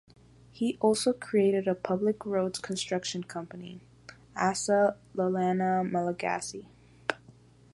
He 0.49 0.79
also 0.81 1.13
created 1.13 1.67
a 1.67 1.75
public 1.75 2.25
roads 2.25 2.57
construction 2.57 3.23
company, 3.23 3.81
"Asa 4.35 4.97
Lalana 5.15 5.87
Malagasy". 5.87 6.65